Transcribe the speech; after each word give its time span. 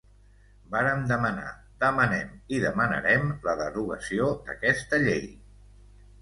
Vàrem 0.75 1.01
demanar, 1.09 1.51
demanem 1.83 2.31
i 2.55 2.61
demanarem 2.63 3.29
la 3.49 3.55
derogació 3.61 4.31
d’aquesta 4.49 5.03
llei. 5.07 5.31